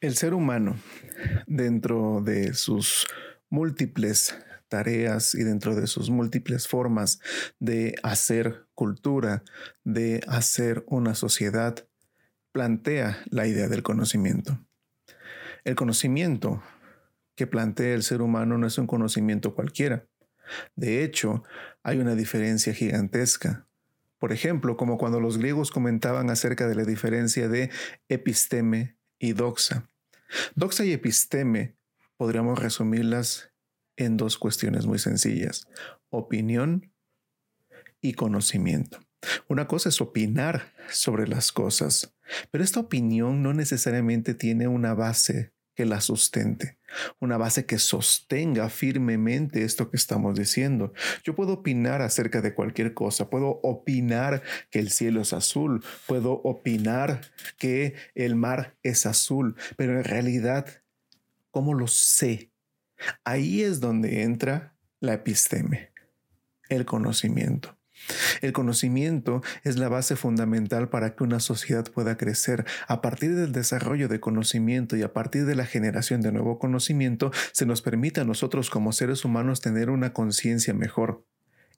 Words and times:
El 0.00 0.16
ser 0.16 0.32
humano, 0.32 0.76
dentro 1.46 2.22
de 2.22 2.54
sus 2.54 3.06
múltiples 3.50 4.34
tareas 4.68 5.34
y 5.34 5.44
dentro 5.44 5.74
de 5.74 5.86
sus 5.86 6.08
múltiples 6.08 6.66
formas 6.68 7.20
de 7.58 7.94
hacer 8.02 8.64
cultura, 8.74 9.44
de 9.84 10.22
hacer 10.26 10.84
una 10.86 11.14
sociedad, 11.14 11.86
plantea 12.50 13.18
la 13.28 13.46
idea 13.46 13.68
del 13.68 13.82
conocimiento. 13.82 14.58
El 15.64 15.74
conocimiento 15.74 16.62
que 17.34 17.46
plantea 17.46 17.92
el 17.92 18.02
ser 18.02 18.22
humano 18.22 18.56
no 18.56 18.66
es 18.66 18.78
un 18.78 18.86
conocimiento 18.86 19.54
cualquiera. 19.54 20.06
De 20.76 21.04
hecho, 21.04 21.44
hay 21.82 21.98
una 21.98 22.14
diferencia 22.14 22.72
gigantesca. 22.72 23.66
Por 24.18 24.32
ejemplo, 24.32 24.78
como 24.78 24.96
cuando 24.96 25.20
los 25.20 25.36
griegos 25.36 25.70
comentaban 25.70 26.30
acerca 26.30 26.66
de 26.68 26.74
la 26.74 26.84
diferencia 26.84 27.48
de 27.48 27.70
episteme 28.08 28.96
y 29.18 29.34
doxa. 29.34 29.89
Doxa 30.54 30.84
y 30.84 30.92
episteme 30.92 31.76
podríamos 32.16 32.58
resumirlas 32.58 33.52
en 33.96 34.16
dos 34.16 34.38
cuestiones 34.38 34.86
muy 34.86 34.98
sencillas, 34.98 35.66
opinión 36.10 36.92
y 38.00 38.14
conocimiento. 38.14 39.00
Una 39.48 39.66
cosa 39.66 39.90
es 39.90 40.00
opinar 40.00 40.72
sobre 40.90 41.26
las 41.26 41.52
cosas, 41.52 42.14
pero 42.50 42.64
esta 42.64 42.80
opinión 42.80 43.42
no 43.42 43.52
necesariamente 43.52 44.34
tiene 44.34 44.68
una 44.68 44.94
base 44.94 45.52
que 45.80 45.86
la 45.86 46.02
sustente, 46.02 46.76
una 47.20 47.38
base 47.38 47.64
que 47.64 47.78
sostenga 47.78 48.68
firmemente 48.68 49.64
esto 49.64 49.88
que 49.88 49.96
estamos 49.96 50.38
diciendo. 50.38 50.92
Yo 51.24 51.34
puedo 51.34 51.54
opinar 51.54 52.02
acerca 52.02 52.42
de 52.42 52.52
cualquier 52.52 52.92
cosa, 52.92 53.30
puedo 53.30 53.60
opinar 53.62 54.42
que 54.70 54.78
el 54.78 54.90
cielo 54.90 55.22
es 55.22 55.32
azul, 55.32 55.82
puedo 56.06 56.32
opinar 56.32 57.22
que 57.56 57.94
el 58.14 58.36
mar 58.36 58.76
es 58.82 59.06
azul, 59.06 59.56
pero 59.78 59.96
en 59.96 60.04
realidad, 60.04 60.66
¿cómo 61.50 61.72
lo 61.72 61.86
sé? 61.86 62.52
Ahí 63.24 63.62
es 63.62 63.80
donde 63.80 64.20
entra 64.20 64.76
la 65.00 65.14
episteme, 65.14 65.92
el 66.68 66.84
conocimiento. 66.84 67.79
El 68.40 68.52
conocimiento 68.52 69.42
es 69.64 69.76
la 69.76 69.88
base 69.88 70.16
fundamental 70.16 70.88
para 70.88 71.14
que 71.14 71.24
una 71.24 71.40
sociedad 71.40 71.84
pueda 71.84 72.16
crecer. 72.16 72.64
A 72.88 73.00
partir 73.00 73.34
del 73.34 73.52
desarrollo 73.52 74.08
de 74.08 74.20
conocimiento 74.20 74.96
y 74.96 75.02
a 75.02 75.12
partir 75.12 75.44
de 75.44 75.54
la 75.54 75.66
generación 75.66 76.20
de 76.20 76.32
nuevo 76.32 76.58
conocimiento, 76.58 77.32
se 77.52 77.66
nos 77.66 77.82
permite 77.82 78.20
a 78.20 78.24
nosotros 78.24 78.70
como 78.70 78.92
seres 78.92 79.24
humanos 79.24 79.60
tener 79.60 79.90
una 79.90 80.12
conciencia 80.12 80.74
mejor 80.74 81.24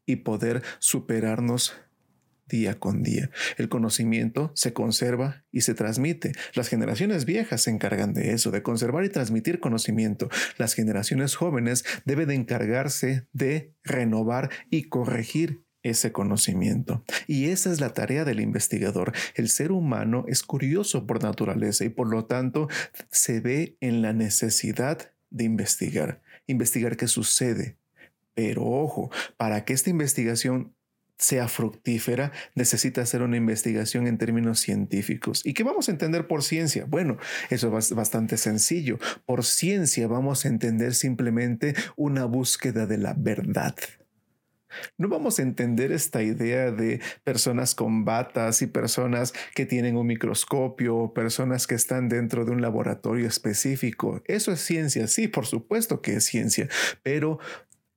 y 0.07 0.17
poder 0.17 0.63
superarnos 0.79 1.75
día 2.49 2.79
con 2.79 3.03
día. 3.03 3.31
El 3.57 3.69
conocimiento 3.69 4.53
se 4.55 4.73
conserva 4.73 5.45
y 5.51 5.63
se 5.63 5.75
transmite. 5.75 6.33
Las 6.55 6.69
generaciones 6.69 7.25
viejas 7.25 7.63
se 7.63 7.71
encargan 7.71 8.13
de 8.13 8.33
eso, 8.33 8.51
de 8.51 8.63
conservar 8.63 9.05
y 9.05 9.09
transmitir 9.09 9.59
conocimiento. 9.59 10.29
Las 10.59 10.75
generaciones 10.75 11.35
jóvenes 11.35 11.85
deben 12.05 12.29
de 12.29 12.35
encargarse 12.35 13.27
de 13.33 13.73
renovar 13.83 14.51
y 14.71 14.85
corregir 14.85 15.63
ese 15.83 16.13
conocimiento. 16.13 17.05
Y 17.27 17.47
esa 17.47 17.73
es 17.73 17.81
la 17.81 17.93
tarea 17.93 18.25
del 18.25 18.41
investigador. 18.41 19.13
El 19.35 19.49
ser 19.49 19.73
humano 19.73 20.25
es 20.29 20.43
curioso 20.43 21.07
por 21.07 21.23
naturaleza 21.23 21.85
y 21.85 21.89
por 21.89 22.09
lo 22.09 22.25
tanto 22.25 22.69
se 23.11 23.41
ve 23.41 23.77
en 23.81 24.03
la 24.03 24.13
necesidad 24.13 25.13
de 25.31 25.45
investigar, 25.45 26.21
investigar 26.47 26.97
qué 26.97 27.09
sucede. 27.09 27.77
Pero 28.35 28.65
ojo, 28.65 29.11
para 29.37 29.65
que 29.65 29.73
esta 29.73 29.91
investigación 29.91 30.73
sea 31.19 31.47
fructífera, 31.47 32.33
necesita 32.55 33.03
hacer 33.03 33.23
una 33.23 33.37
investigación 33.37 34.07
en 34.07 34.19
términos 34.19 34.59
científicos. 34.59 35.47
¿Y 35.47 35.55
qué 35.55 35.63
vamos 35.63 35.89
a 35.89 35.93
entender 35.93 36.27
por 36.27 36.43
ciencia? 36.43 36.85
Bueno, 36.85 37.17
eso 37.49 37.77
es 37.79 37.93
bastante 37.93 38.37
sencillo. 38.37 38.99
Por 39.25 39.45
ciencia 39.45 40.09
vamos 40.09 40.45
a 40.45 40.49
entender 40.49 40.95
simplemente 40.95 41.75
una 41.97 42.25
búsqueda 42.25 42.87
de 42.87 42.99
la 42.99 43.15
verdad. 43.17 43.77
No 44.99 45.09
vamos 45.09 45.39
a 45.39 45.43
entender 45.43 45.93
esta 45.93 46.23
idea 46.23 46.71
de 46.71 47.01
personas 47.25 47.75
con 47.75 48.05
batas 48.05 48.63
y 48.63 48.67
personas 48.67 49.33
que 49.55 49.67
tienen 49.67 49.97
un 49.97 50.07
microscopio, 50.07 51.13
personas 51.15 51.67
que 51.67 51.75
están 51.75 52.09
dentro 52.09 52.45
de 52.45 52.53
un 52.53 52.63
laboratorio 52.63 53.27
específico. 53.27 54.23
Eso 54.27 54.53
es 54.53 54.61
ciencia, 54.61 55.07
sí, 55.07 55.29
por 55.29 55.47
supuesto 55.47 56.01
que 56.01 56.15
es 56.15 56.25
ciencia, 56.25 56.69
pero 57.03 57.39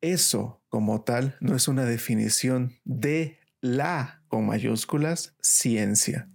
eso 0.01 0.61
como 0.69 1.03
tal 1.03 1.35
no 1.39 1.55
es 1.55 1.67
una 1.67 1.85
definición 1.85 2.73
de 2.83 3.39
la, 3.61 4.23
con 4.27 4.45
mayúsculas, 4.45 5.35
ciencia. 5.39 6.29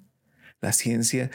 La 0.60 0.72
ciencia 0.72 1.30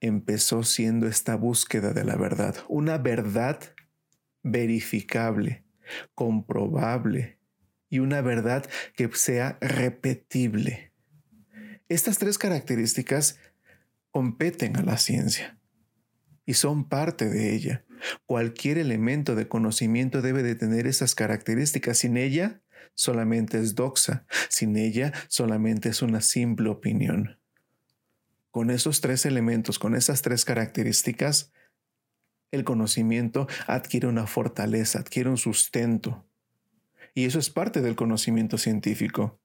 empezó 0.00 0.62
siendo 0.62 1.06
esta 1.06 1.34
búsqueda 1.34 1.92
de 1.92 2.04
la 2.04 2.16
verdad, 2.16 2.56
una 2.68 2.98
verdad 2.98 3.60
verificable, 4.42 5.64
comprobable, 6.14 7.39
y 7.90 7.98
una 7.98 8.22
verdad 8.22 8.64
que 8.96 9.10
sea 9.12 9.58
repetible. 9.60 10.92
Estas 11.88 12.18
tres 12.18 12.38
características 12.38 13.38
competen 14.12 14.76
a 14.76 14.82
la 14.82 14.96
ciencia 14.96 15.58
y 16.46 16.54
son 16.54 16.88
parte 16.88 17.28
de 17.28 17.54
ella. 17.54 17.84
Cualquier 18.26 18.78
elemento 18.78 19.34
de 19.34 19.48
conocimiento 19.48 20.22
debe 20.22 20.42
de 20.42 20.54
tener 20.54 20.86
esas 20.86 21.14
características. 21.14 21.98
Sin 21.98 22.16
ella, 22.16 22.62
solamente 22.94 23.58
es 23.58 23.74
doxa. 23.74 24.24
Sin 24.48 24.76
ella, 24.76 25.12
solamente 25.28 25.88
es 25.88 26.00
una 26.00 26.20
simple 26.20 26.70
opinión. 26.70 27.38
Con 28.50 28.70
esos 28.70 29.00
tres 29.00 29.26
elementos, 29.26 29.78
con 29.78 29.94
esas 29.94 30.22
tres 30.22 30.44
características, 30.44 31.52
el 32.50 32.64
conocimiento 32.64 33.46
adquiere 33.66 34.08
una 34.08 34.26
fortaleza, 34.26 35.00
adquiere 35.00 35.28
un 35.28 35.36
sustento. 35.36 36.26
Y 37.14 37.24
eso 37.24 37.38
es 37.38 37.50
parte 37.50 37.80
del 37.80 37.96
conocimiento 37.96 38.58
científico. 38.58 39.40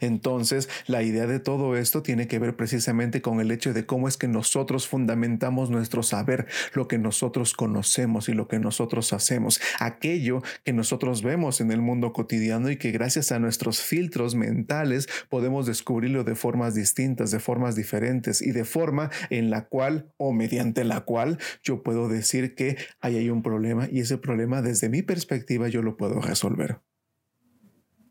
Entonces, 0.00 0.68
la 0.86 1.02
idea 1.02 1.26
de 1.26 1.40
todo 1.40 1.76
esto 1.76 2.02
tiene 2.02 2.28
que 2.28 2.38
ver 2.38 2.56
precisamente 2.56 3.22
con 3.22 3.40
el 3.40 3.50
hecho 3.50 3.72
de 3.72 3.86
cómo 3.86 4.08
es 4.08 4.16
que 4.16 4.28
nosotros 4.28 4.88
fundamentamos 4.88 5.70
nuestro 5.70 6.02
saber, 6.02 6.46
lo 6.74 6.88
que 6.88 6.98
nosotros 6.98 7.54
conocemos 7.54 8.28
y 8.28 8.34
lo 8.34 8.48
que 8.48 8.58
nosotros 8.58 9.12
hacemos, 9.12 9.60
aquello 9.78 10.42
que 10.64 10.72
nosotros 10.72 11.22
vemos 11.22 11.60
en 11.60 11.70
el 11.70 11.80
mundo 11.80 12.12
cotidiano 12.12 12.70
y 12.70 12.76
que 12.76 12.90
gracias 12.90 13.32
a 13.32 13.38
nuestros 13.38 13.80
filtros 13.80 14.34
mentales 14.34 15.08
podemos 15.28 15.66
descubrirlo 15.66 16.24
de 16.24 16.34
formas 16.34 16.74
distintas, 16.74 17.30
de 17.30 17.40
formas 17.40 17.76
diferentes 17.76 18.42
y 18.42 18.52
de 18.52 18.64
forma 18.64 19.10
en 19.30 19.50
la 19.50 19.66
cual 19.66 20.12
o 20.16 20.32
mediante 20.32 20.84
la 20.84 21.02
cual 21.02 21.38
yo 21.62 21.82
puedo 21.82 22.08
decir 22.08 22.54
que 22.54 22.76
ahí 23.00 23.16
hay 23.16 23.30
un 23.30 23.42
problema 23.42 23.88
y 23.90 24.00
ese 24.00 24.18
problema 24.18 24.62
desde 24.62 24.88
mi 24.88 25.02
perspectiva 25.02 25.68
yo 25.68 25.82
lo 25.82 25.96
puedo 25.96 26.20
resolver. 26.20 26.80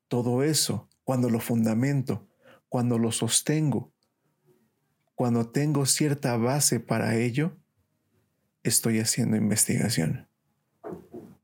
Todo 0.08 0.44
eso, 0.44 0.90
cuando 1.04 1.30
lo 1.30 1.40
fundamento, 1.40 2.28
cuando 2.70 2.98
lo 2.98 3.12
sostengo, 3.12 3.94
cuando 5.16 5.50
tengo 5.50 5.86
cierta 5.86 6.38
base 6.38 6.80
para 6.80 7.16
ello, 7.16 7.58
estoy 8.64 9.00
haciendo 9.00 9.38
investigación. 9.38 10.28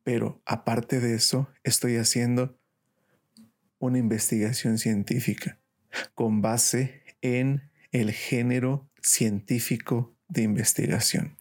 Pero 0.04 0.42
aparte 0.46 1.00
de 1.00 1.16
eso, 1.16 1.50
estoy 1.64 1.96
haciendo 1.96 2.60
una 3.80 3.98
investigación 3.98 4.78
científica 4.78 5.60
con 6.14 6.42
base 6.42 7.04
en 7.22 7.72
el 7.92 8.12
género 8.12 8.90
científico 9.02 10.16
de 10.28 10.44
investigación. 10.44 11.38